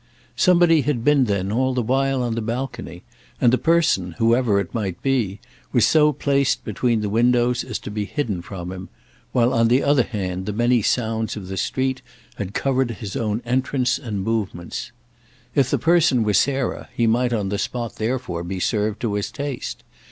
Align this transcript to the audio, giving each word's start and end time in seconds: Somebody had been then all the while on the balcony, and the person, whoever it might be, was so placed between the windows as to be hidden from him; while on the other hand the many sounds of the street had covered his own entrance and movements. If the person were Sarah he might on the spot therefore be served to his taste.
Somebody 0.35 0.81
had 0.81 1.03
been 1.03 1.25
then 1.25 1.51
all 1.51 1.75
the 1.75 1.83
while 1.83 2.23
on 2.23 2.33
the 2.33 2.41
balcony, 2.41 3.03
and 3.39 3.53
the 3.53 3.59
person, 3.59 4.13
whoever 4.17 4.59
it 4.59 4.73
might 4.73 4.99
be, 5.03 5.39
was 5.71 5.85
so 5.85 6.11
placed 6.11 6.65
between 6.65 7.01
the 7.01 7.07
windows 7.09 7.63
as 7.63 7.77
to 7.77 7.91
be 7.91 8.05
hidden 8.05 8.41
from 8.41 8.71
him; 8.71 8.89
while 9.31 9.53
on 9.53 9.67
the 9.67 9.83
other 9.83 10.01
hand 10.01 10.47
the 10.47 10.53
many 10.53 10.81
sounds 10.81 11.35
of 11.37 11.49
the 11.49 11.55
street 11.55 12.01
had 12.37 12.55
covered 12.55 12.89
his 12.89 13.15
own 13.15 13.43
entrance 13.45 13.99
and 13.99 14.23
movements. 14.23 14.91
If 15.53 15.69
the 15.69 15.77
person 15.77 16.23
were 16.23 16.33
Sarah 16.33 16.89
he 16.95 17.05
might 17.05 17.31
on 17.31 17.49
the 17.49 17.59
spot 17.59 17.97
therefore 17.97 18.43
be 18.43 18.59
served 18.59 19.01
to 19.01 19.13
his 19.13 19.29
taste. 19.31 19.83